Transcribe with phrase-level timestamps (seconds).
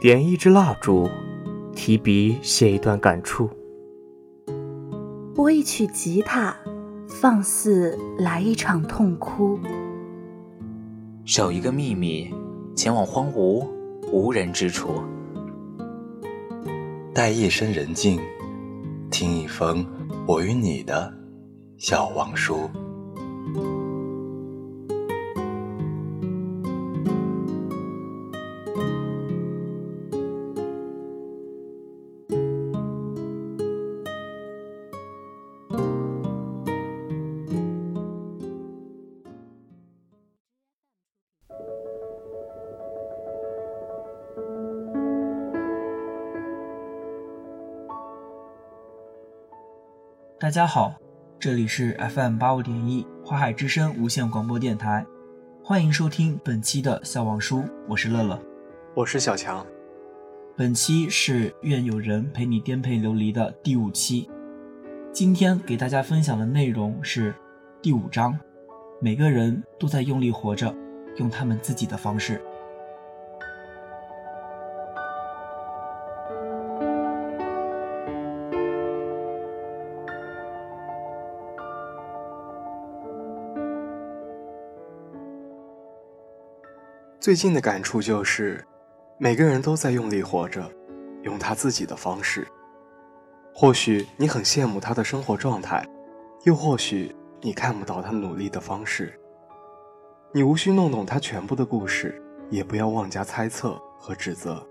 [0.00, 1.10] 点一支蜡烛，
[1.74, 3.46] 提笔写一段感触；
[5.34, 6.56] 拨一曲吉他，
[7.06, 9.58] 放肆来一场痛哭；
[11.26, 12.32] 守一个秘密，
[12.74, 13.62] 前往荒芜
[14.10, 14.88] 无人之处；
[17.12, 18.18] 待夜深人静，
[19.10, 19.84] 听一封
[20.26, 21.12] 我与你的
[21.76, 22.70] 小王书。
[50.50, 50.92] 大家好，
[51.38, 55.06] 这里是 FM 八五点一花海之声无线广播电台，
[55.62, 58.36] 欢迎收听本期的笑忘书，我是乐乐，
[58.96, 59.64] 我是小强。
[60.56, 64.28] 本期是愿有人陪你颠沛流离的第五期，
[65.12, 67.32] 今天给大家分享的内容是
[67.80, 68.36] 第五章，
[69.00, 70.74] 每个人都在用力活着，
[71.18, 72.42] 用他们自己的方式。
[87.20, 88.64] 最近的感触就是，
[89.18, 90.72] 每个人都在用力活着，
[91.22, 92.48] 用他自己的方式。
[93.54, 95.86] 或许你很羡慕他的生活状态，
[96.44, 99.12] 又或许你看不到他努力的方式。
[100.32, 104.66] 你无需弄懂他全部的故事，也不要妄加猜测和指责。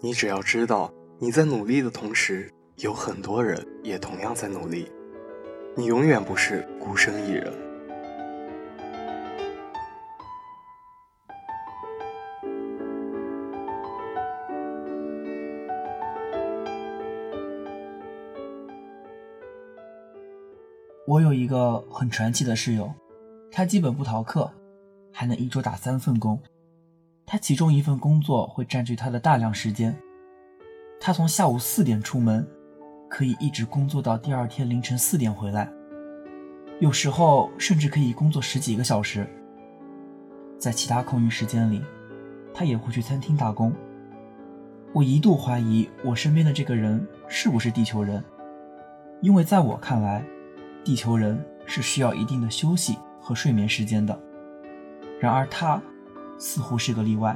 [0.00, 4.90] 你只要知道，你在努力的同时，有很多人也同样在努力。
[5.76, 7.54] 你永远不是孤身一人。
[21.06, 22.90] 我有一个很传奇的室友，
[23.50, 24.50] 他基本不逃课，
[25.12, 26.40] 还能一周打三份工。
[27.26, 29.94] 他其中一份工作会占据他的大量时间。
[30.98, 32.46] 他从下午四点出门，
[33.10, 35.70] 可以一直工作到第二天凌晨四点回来，
[36.80, 39.28] 有时候甚至可以工作十几个小时。
[40.58, 41.82] 在其他空余时间里，
[42.54, 43.70] 他也会去餐厅打工。
[44.94, 48.24] 我一度怀疑我身边的这个人是不是地球人，
[49.20, 50.24] 因为在我看来。
[50.84, 54.16] 地球人是需要一定的休息和睡眠时间的，
[55.18, 55.80] 然而他
[56.38, 57.34] 似乎是个例外。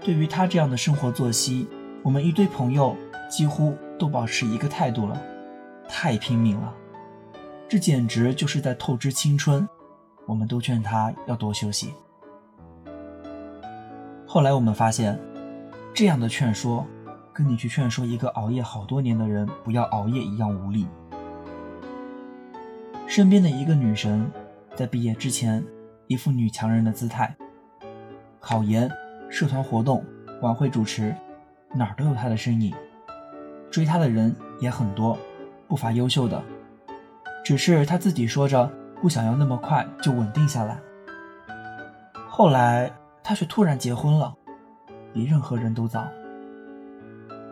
[0.00, 1.68] 对于他这样的生活作息，
[2.02, 2.96] 我们一堆朋友
[3.30, 5.20] 几乎都保持一个态度了：
[5.88, 6.74] 太拼命了，
[7.68, 9.68] 这简直就是在透支青春。
[10.26, 11.94] 我们都劝他要多休息。
[14.26, 15.18] 后来我们发现，
[15.94, 16.86] 这样的劝说
[17.32, 20.86] 跟你去劝说一个熬夜好多年的人不要熬夜一样无力。
[23.18, 24.30] 身边的一个女神，
[24.76, 25.60] 在毕业之前，
[26.06, 27.36] 一副女强人的姿态。
[28.38, 28.88] 考研、
[29.28, 30.04] 社团活动、
[30.40, 31.12] 晚会主持，
[31.74, 32.72] 哪儿都有她的身影。
[33.72, 35.18] 追她的人也很多，
[35.66, 36.40] 不乏优秀的。
[37.44, 38.70] 只是她自己说着
[39.02, 40.78] 不想要那么快就稳定下来。
[42.28, 42.88] 后来
[43.24, 44.32] 她却突然结婚了，
[45.12, 46.06] 比任何人都早。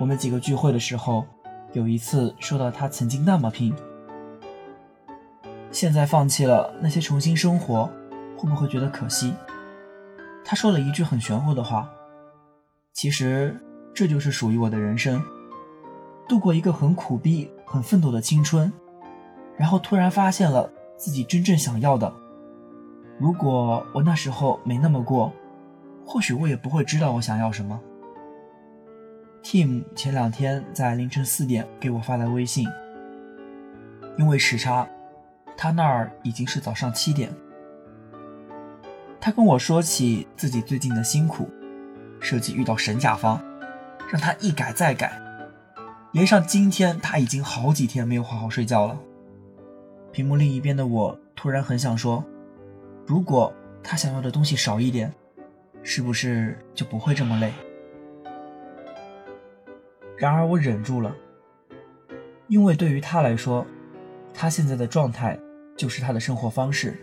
[0.00, 1.24] 我们几个聚会的时候，
[1.72, 3.72] 有一次说到她曾经那么拼。
[5.72, 7.90] 现在放弃了那些重新生活，
[8.36, 9.34] 会不会觉得可惜？
[10.44, 11.90] 他说了一句很玄乎的话。
[12.92, 13.58] 其实
[13.94, 15.22] 这就是属于我的人生，
[16.28, 18.70] 度过一个很苦逼、很奋斗的青春，
[19.56, 22.12] 然后突然发现了自己真正想要的。
[23.18, 25.32] 如果我那时候没那么过，
[26.04, 27.80] 或许我也不会知道我想要什么。
[29.42, 32.68] Tim 前两天在凌晨四点给我发来微信，
[34.18, 34.86] 因为时差。
[35.62, 37.32] 他那儿已经是早上七点。
[39.20, 41.48] 他跟我说起自己最近的辛苦，
[42.18, 43.40] 设计遇到神甲方，
[44.10, 45.22] 让他一改再改，
[46.10, 48.98] 连上今天他已经好几天没有好好睡觉了。
[50.10, 52.24] 屏幕另一边的我突然很想说，
[53.06, 53.54] 如果
[53.84, 55.14] 他想要的东西少一点，
[55.84, 57.52] 是不是就不会这么累？
[60.16, 61.14] 然而我忍住了，
[62.48, 63.64] 因为对于他来说。
[64.34, 65.38] 他现在的状态
[65.82, 66.96] 就是他的生活方式，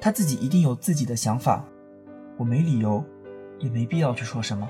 [0.00, 1.62] 他自己一定有自己的想法，
[2.38, 3.04] 我没理由，
[3.58, 4.66] 也没必要去说什么。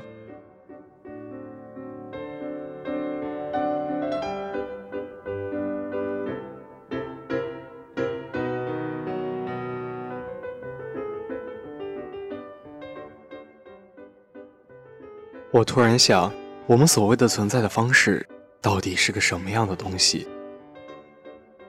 [15.52, 16.32] 我突然想，
[16.66, 18.26] 我们所谓的存在的方式，
[18.60, 20.26] 到底是个什么样的东西？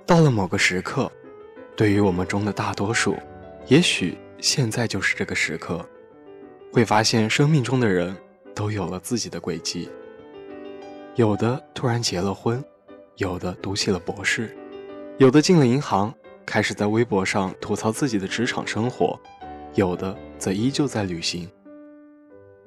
[0.07, 1.11] 到了某个时刻，
[1.75, 3.15] 对于我们中的大多数，
[3.67, 5.83] 也许现在就是这个时刻，
[6.71, 8.15] 会发现生命中的人
[8.53, 9.89] 都有了自己的轨迹。
[11.15, 12.63] 有的突然结了婚，
[13.17, 14.55] 有的读起了博士，
[15.17, 16.13] 有的进了银行，
[16.45, 19.19] 开始在微博上吐槽自己的职场生活，
[19.73, 21.49] 有的则依旧在旅行。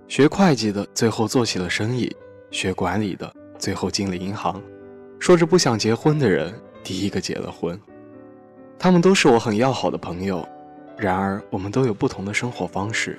[0.08, 2.14] 学会计的最后做起了生意，
[2.50, 4.60] 学管理的最后进了银行，
[5.18, 7.80] 说着不想结婚的人第一个结了婚。
[8.78, 10.46] 他们都是我很要好的朋友，
[10.96, 13.18] 然而我们都有不同的生活方式。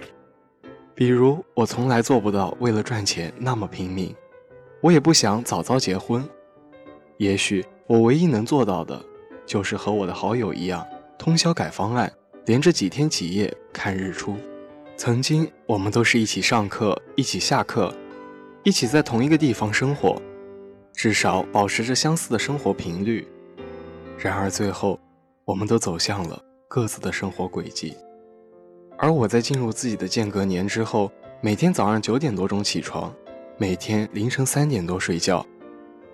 [0.93, 4.15] 比如，我从来做不到为了赚钱那么拼命，
[4.81, 6.27] 我也不想早早结婚。
[7.17, 9.03] 也许我唯一能做到的，
[9.45, 10.85] 就是和我的好友一样，
[11.17, 12.11] 通宵改方案，
[12.45, 14.35] 连着几天几夜看日出。
[14.95, 17.93] 曾经，我们都是一起上课，一起下课，
[18.63, 20.19] 一起在同一个地方生活，
[20.93, 23.27] 至少保持着相似的生活频率。
[24.17, 24.99] 然而，最后，
[25.47, 27.95] 我们都走向了各自的生活轨迹。
[28.97, 31.09] 而我在进入自己的间隔年之后，
[31.39, 33.15] 每天早上九点多钟起床，
[33.57, 35.45] 每天凌晨三点多睡觉，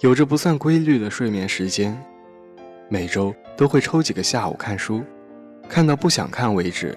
[0.02, 2.00] 有着不算规律的睡眠时间，
[2.88, 5.02] 每周都会抽几个下午看书，
[5.68, 6.96] 看到不想看为止。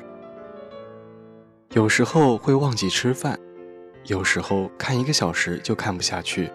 [1.70, 3.38] 有时候会忘记吃饭，
[4.04, 6.50] 有时候看一个小时就看不下去。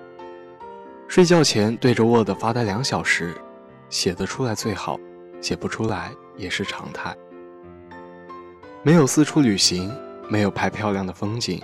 [1.07, 3.33] 睡觉前对着 Word 发呆两小时，
[3.89, 4.99] 写得出来最好，
[5.41, 7.15] 写不出来也是常态。
[8.83, 9.91] 没有四处旅行，
[10.29, 11.61] 没有拍漂亮的风景，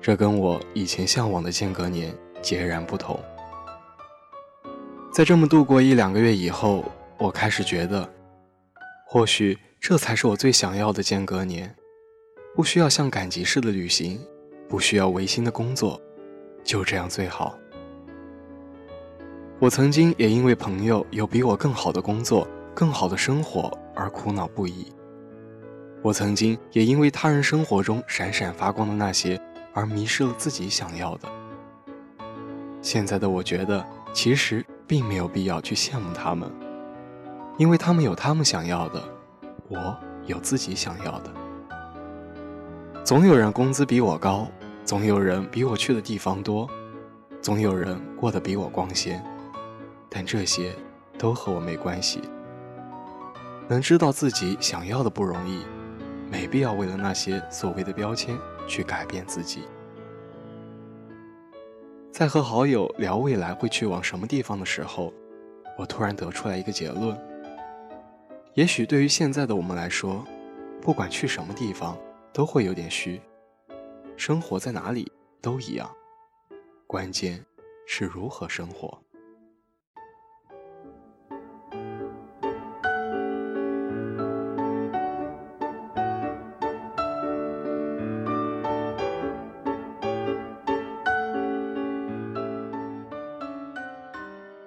[0.00, 3.18] 这跟我以前向往的间隔年截然不同。
[5.12, 6.84] 在这么度过一两个月以后，
[7.18, 8.08] 我开始觉得，
[9.06, 11.74] 或许这才是我最想要的间隔年。
[12.56, 14.20] 不需要像赶集似的旅行，
[14.68, 16.00] 不需要违心的工作，
[16.62, 17.58] 就这样最好。
[19.58, 24.92] 我曾经也因为朋友有比我更好的工作、更好的生活而苦恼不已。
[26.02, 29.40] 我曾经也因为他人生活中闪闪发光的那些
[29.72, 31.28] 而迷失了自己想要的。
[32.82, 33.82] 现在的我觉得，
[34.12, 36.50] 其实并没有必要去羡慕他们，
[37.56, 39.02] 因为他们有他们想要的，
[39.68, 39.96] 我
[40.26, 41.32] 有自己想要的。
[43.02, 44.46] 总有人工资比我高，
[44.84, 46.68] 总有人比我去的地方多，
[47.40, 49.24] 总有人过得比我光鲜，
[50.10, 50.74] 但这些
[51.18, 52.20] 都和我没关系。
[53.68, 55.64] 能知道自己想要的不容易，
[56.30, 59.62] 没必要为了那些所谓的标签去改变自己。
[62.12, 65.12] 在和好友聊未来会去往什么地方的时候，
[65.78, 67.18] 我突然得出来一个结论：
[68.54, 70.24] 也许对于现在的我们来说，
[70.80, 71.96] 不管去什么地方。
[72.34, 73.22] 都会有点虚，
[74.16, 75.08] 生活在哪里
[75.40, 75.88] 都一样，
[76.84, 77.46] 关键
[77.86, 79.03] 是如何生活。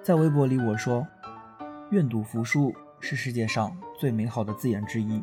[0.08, 1.06] 在微博里我说
[1.92, 5.22] ：“愿赌服输是世界上最美好的字眼之一。”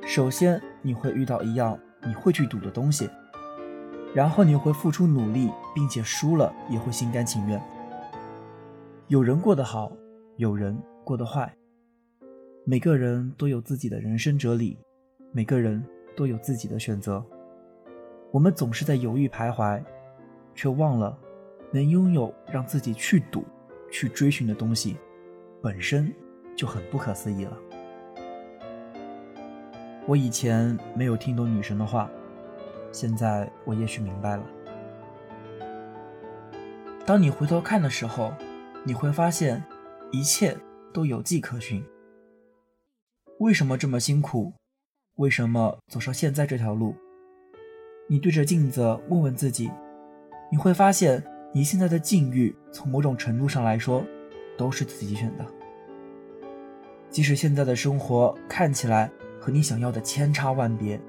[0.00, 3.10] 首先，你会遇到一样你会去赌的东西，
[4.14, 7.60] 然后你会付出努力，并且输了也会心甘情愿。
[9.08, 9.92] 有人过得好，
[10.38, 11.54] 有人过得坏，
[12.64, 14.78] 每个人都有自己的人生哲理，
[15.32, 15.84] 每个人
[16.16, 17.22] 都有自己的选择。
[18.30, 19.84] 我们总是在犹豫徘徊，
[20.54, 21.18] 却忘了
[21.70, 23.44] 能拥有让自己去赌、
[23.90, 24.96] 去追寻的东西，
[25.62, 26.12] 本身
[26.56, 27.56] 就很不可思议了。
[30.06, 32.10] 我以前没有听懂女神的话，
[32.90, 34.44] 现在我也许明白了。
[37.06, 38.32] 当你回头看的时候，
[38.84, 39.62] 你会发现
[40.10, 40.56] 一切
[40.92, 41.84] 都有迹可循。
[43.38, 44.52] 为什么这么辛苦？
[45.16, 46.94] 为什么走上现在这条路？
[48.08, 49.70] 你对着镜子问问自己，
[50.50, 51.22] 你会发现
[51.52, 54.04] 你现在的境遇，从某种程度上来说，
[54.56, 55.46] 都是自己选的。
[57.08, 59.10] 即使现在的生活看起来……
[59.42, 61.00] 和你想要的千差万别，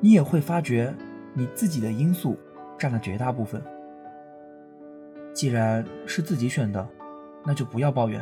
[0.00, 0.92] 你也会发觉
[1.34, 2.36] 你自己的因素
[2.76, 3.62] 占了绝大部分。
[5.32, 6.84] 既然是自己选的，
[7.44, 8.20] 那就不要抱怨。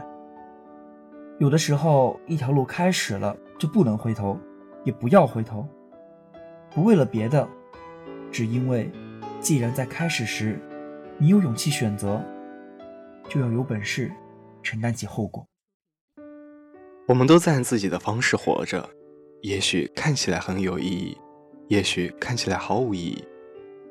[1.39, 4.39] 有的时候，一条路开始了就不能回头，
[4.85, 5.67] 也不要回头。
[6.71, 7.49] 不为了别的，
[8.31, 8.93] 只因为，
[9.41, 10.61] 既然在开始时，
[11.19, 12.23] 你有勇气选择，
[13.27, 14.13] 就要有本事
[14.63, 15.47] 承担起后果。
[17.09, 18.87] 我们都在按自己的方式活着。
[19.41, 21.17] 也许看起来很有意义，
[21.69, 23.25] 也许看起来毫无意义，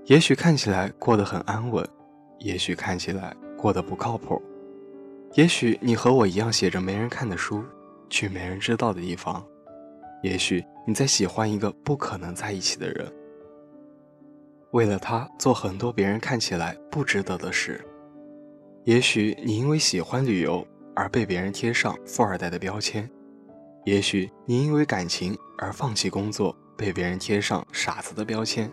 [0.06, 1.88] 也许看起来过得很安稳，
[2.40, 4.40] 也许看起来过得不靠谱，
[5.34, 7.64] 也许你和我一样写着没人看的书，
[8.10, 9.44] 去没人知道的地方，
[10.22, 13.12] 也许你在喜欢一个不可能在一起的人，
[14.76, 17.82] 为了他做很多别人看起来不值得的事，
[18.84, 23.10] 也许你因为喜欢旅游而被别人贴上富二代的标签，
[23.86, 28.70] 也许你因为感情而放弃工作，被别人贴上傻子的标签。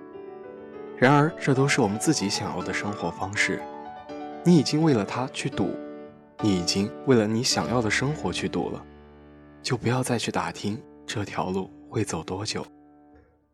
[0.98, 3.62] 然而，这都是我们自己想要的生活方式。
[4.44, 5.70] 你已经为了他去赌，
[6.40, 8.84] 你已经为了你想要的生活去赌了，
[9.62, 12.66] 就不要再去打听这条路会走多久，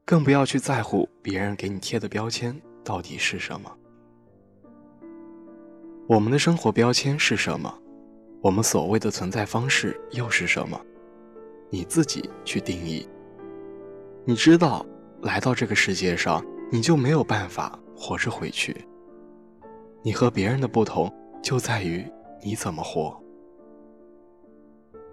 [0.08, 3.70] 更不要去在乎别人给你贴的标签到底是什么。
[6.06, 7.78] 我们的生活标签是什么？
[8.40, 10.80] 我们所谓的存在方式又是什么？
[11.68, 13.06] 你自己去定义。
[14.24, 14.86] 你知道，
[15.20, 16.42] 来到这个世界上。
[16.70, 18.76] 你就没有办法活着回去。
[20.02, 21.10] 你和别人的不同
[21.42, 22.04] 就在于
[22.42, 23.18] 你怎么活。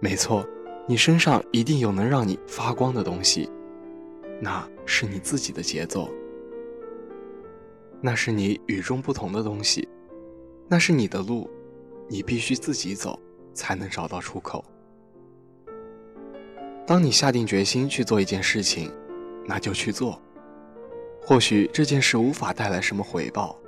[0.00, 0.46] 没错，
[0.86, 3.50] 你身上一定有能让你发光的东西，
[4.40, 6.10] 那是你自己的节奏，
[8.00, 9.88] 那是你与众不同的东西，
[10.68, 11.50] 那是你的路，
[12.08, 13.18] 你必须自己走
[13.54, 14.64] 才能找到出口。
[16.86, 18.92] 当你下定决心去做一件事情，
[19.46, 20.20] 那就去做。
[21.20, 23.58] 或许这件事无法带来什么回报，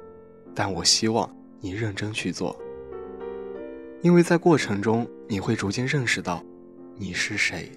[0.55, 1.29] 但我希望
[1.61, 2.57] 你认真去做，
[4.03, 6.45] 因为在过程中你会逐渐认识到
[6.95, 7.73] 你是谁。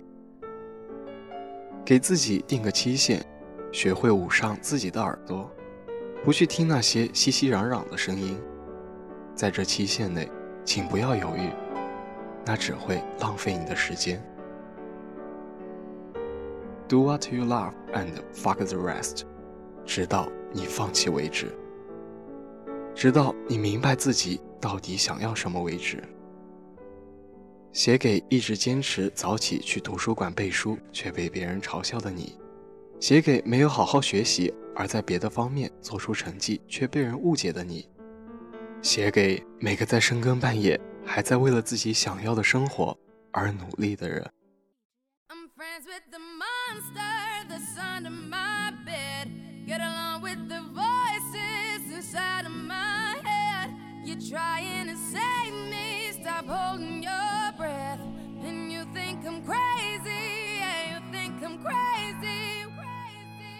[1.83, 3.21] 给自己定个期限，
[3.71, 5.49] 学会捂上自己的耳朵，
[6.23, 8.39] 不去听那些熙熙攘攘的声音。
[9.33, 10.29] 在这期限内，
[10.63, 11.49] 请不要犹豫，
[12.45, 14.23] 那只会浪费你的时间。
[16.87, 19.21] Do what you love and fuck the rest.
[19.85, 21.47] 直到你放弃为止，
[22.93, 26.03] 直到你明白自己到底想要什么为止。
[27.73, 32.37] 写给一直坚持早起去图书馆背书却被别人嘲笑的你，
[32.99, 37.87] 写给没有好好学习而在别的方面做出成绩却被人误解的你，
[38.81, 42.97] 写给每个在深更半夜还在为了自己想要的生活
[43.31, 44.29] 而努力的人。
[54.29, 56.11] Trying to save me.
[56.13, 57.30] Stop holding your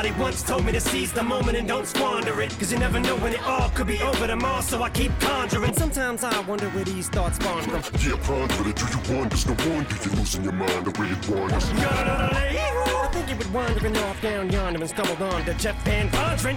[0.00, 2.50] somebody once told me to seize the moment and don't squander it.
[2.58, 5.74] Cause you never know when it all could be over tomorrow, so I keep conjuring.
[5.74, 7.82] Sometimes I wonder where these thoughts spawn from.
[8.00, 8.76] Yeah, ponder it.
[8.76, 9.36] Do you wonder?
[9.46, 11.64] No wonder you're losing your mind the way it wanders.
[11.72, 16.56] I think you were wandering off down yonder and stumbled on to Jeff Van Vondren.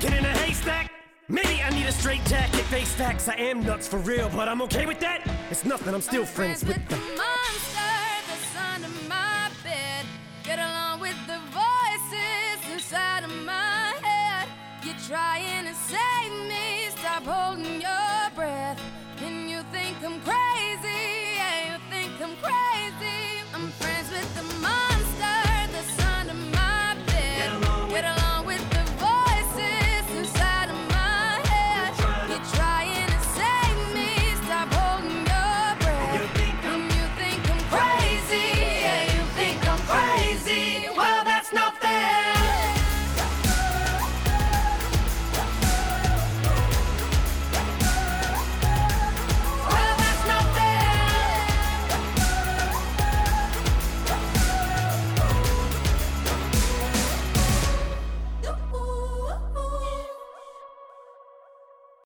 [0.01, 0.91] skin in a haystack.
[1.29, 3.29] Maybe I need a straight jacket, face facts.
[3.29, 5.21] I am nuts for real, but I'm okay with that.
[5.51, 7.17] It's nothing, I'm still friends with the them.
[7.17, 7.80] monster